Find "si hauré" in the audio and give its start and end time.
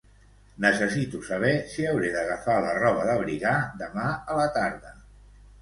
1.73-2.09